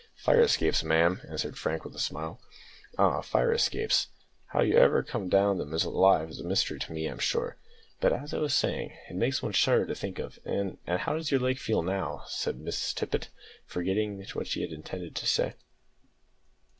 "Fire 0.15 0.41
escapes, 0.41 0.83
ma'am," 0.83 1.21
answered 1.29 1.59
Frank, 1.59 1.85
with 1.85 1.93
a 1.93 1.99
smile. 1.99 2.41
"Ah, 2.97 3.21
fire 3.21 3.53
escapes 3.53 4.07
(how 4.47 4.61
you 4.63 4.75
ever 4.75 5.03
come 5.03 5.29
down 5.29 5.59
them 5.59 5.71
alive 5.71 6.31
is 6.31 6.39
a 6.39 6.43
mystery 6.43 6.79
to 6.79 6.91
me, 6.91 7.05
I'm 7.05 7.19
sure!) 7.19 7.57
But 7.99 8.11
as 8.11 8.33
I 8.33 8.39
was 8.39 8.55
saying, 8.55 8.97
it 9.11 9.15
makes 9.15 9.43
one 9.43 9.51
shudder 9.51 9.85
to 9.85 9.93
think 9.93 10.17
of; 10.17 10.39
and 10.43 10.79
and 10.87 11.01
how 11.01 11.13
does 11.13 11.29
your 11.29 11.39
leg 11.39 11.59
feel 11.59 11.83
now?" 11.83 12.23
said 12.25 12.59
Miss 12.59 12.93
Tippet, 12.95 13.29
forgetting 13.67 14.19
what 14.33 14.47
she 14.47 14.61
had 14.63 14.71
intended 14.71 15.15
to 15.17 15.27
say. 15.27 15.53